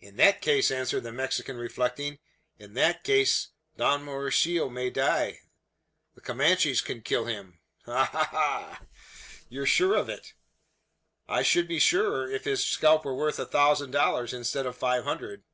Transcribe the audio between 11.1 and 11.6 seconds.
"I